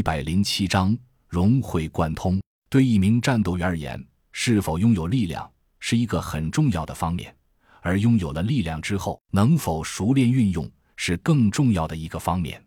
[0.00, 0.96] 一百零七章
[1.28, 2.40] 融会贯通。
[2.70, 7.36] 对一名战斗员而言，是否拥有力量是一个很重要的方面，
[7.82, 10.66] 而拥有了力量之后，能否熟练运用
[10.96, 12.64] 是更重要的一个方面。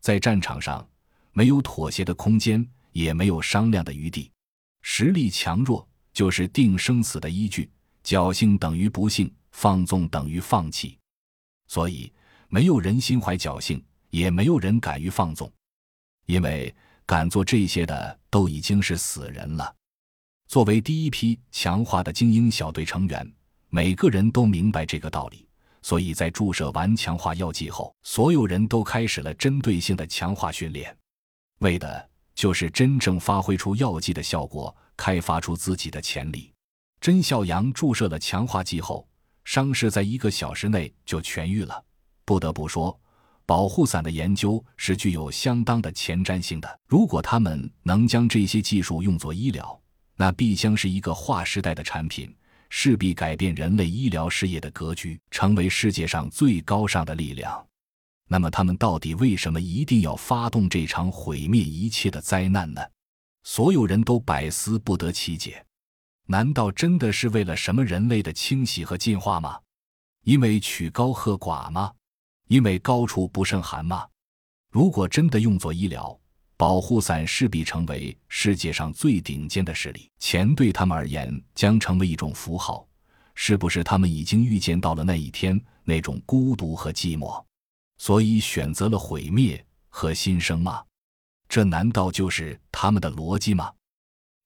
[0.00, 0.84] 在战场上，
[1.30, 4.28] 没有妥协的空间，也没有商量的余地。
[4.82, 7.70] 实力强弱就是定生死的依据。
[8.02, 10.98] 侥幸等于不幸，放纵等于放弃。
[11.68, 12.12] 所以，
[12.48, 13.80] 没有人心怀侥幸，
[14.10, 15.48] 也没有人敢于放纵，
[16.26, 16.74] 因为
[17.06, 19.74] 敢做这些的都已经是死人了。
[20.46, 23.32] 作为第一批强化的精英小队成员，
[23.68, 25.48] 每个人都明白这个道理。
[25.82, 30.96] 所以在注射完强化药剂后，所有人都开始了针对性的强化训练，
[31.58, 36.50] 为的就是真正发挥出药剂的效果，开发出自己的潜力。
[37.02, 39.06] 甄孝阳注射了强化剂后，
[39.44, 41.84] 伤势在一个小时内就痊愈了。
[42.24, 42.98] 不得不说，
[43.46, 46.80] 保护伞的研究是具有相当的前瞻性的。
[46.86, 49.80] 如果他们能将这些技术用作医疗，
[50.16, 52.34] 那必将是一个划时代的产品，
[52.70, 57.66] 势必改变人类医疗事业的格局，成为世界上最高尚的力量。
[58.26, 62.80] 那么，他们到底为什么一定要发动这场毁灭一切的灾难呢？
[63.42, 65.62] 所有人都百思不得其解。
[66.26, 69.58] 难道真的是为了什么人类的清洗和进化吗？
[70.22, 71.92] 因为曲高和寡吗？
[72.48, 74.06] 因为高处不胜寒吗？
[74.70, 76.18] 如果真的用作医疗，
[76.56, 82.86] 保护伞势必成为世界上最顶尖的势力，钱对他们而言将成为一种符号。
[83.34, 87.44] 是不是他们已经预见到了那一天那种孤独和寂寞，
[87.98, 90.84] 所以选择了毁灭和新生吗？
[91.48, 93.72] 这难道就是他们的逻辑吗？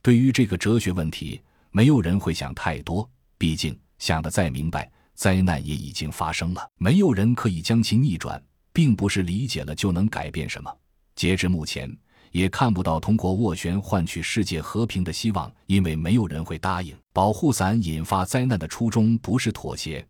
[0.02, 1.40] 对于这个哲学问题。
[1.70, 6.70] 没有人会想太多，毕竟想得再明白，灾难也已经发生了。
[6.78, 8.40] 没有人可以将其逆转，
[8.72, 10.72] 并不是理解了就能改变什么。
[11.16, 11.92] 截至目前，
[12.30, 16.96] 也看不到通过斡旋换取世界和平的希望，因为没有人会答应。
[17.12, 20.06] 保护伞引发灾难的初衷不是妥协，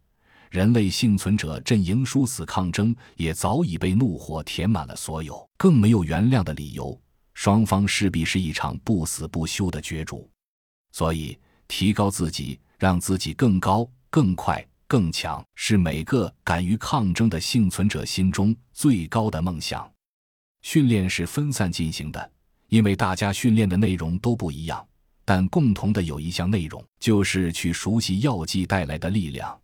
[0.50, 7.00] 人类幸存者阵营殊死抗争也早已被怒火填满了所有，更没有原谅的理由。
[7.32, 10.28] 双方势必是一场不死不休的角逐，
[10.92, 11.38] 所以。
[11.70, 19.88] 提高自己，让自己更高、更快、更强，是每个敢于抗争的幸存者心中最高的梦想。
[20.62, 22.32] 训练是分散进行的，
[22.68, 24.84] 因为大家训练的内容都不一样，
[25.26, 29.60] 但共同的有一项内容，就是去熟悉药剂带来的力量。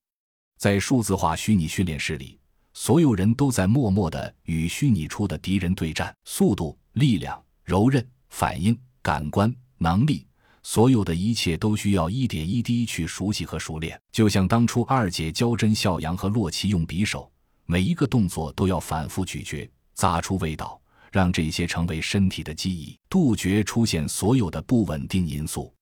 [0.58, 2.38] 在数字化虚拟训练室里，
[2.74, 10.26] 所有人都在默默地与虚拟出的敌人对战，速度、力量、柔韧、反应、感官能力。
[10.64, 17.30] 所有的一切都需要一点一滴去熟悉和熟练，就像当初二姐教甄孝阳和洛奇用匕首，
[17.66, 20.80] 每一个动作都要反复咀嚼，咂出味道，
[21.12, 25.72] 让这些成为身体的记忆，杜绝出现所有的不稳定因素。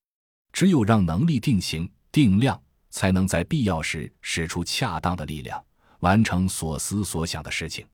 [0.52, 2.60] 只有让能力定型定量，
[2.90, 5.64] 才能在必要时使出恰当的力量，
[6.00, 7.86] 完成所思所想的事情。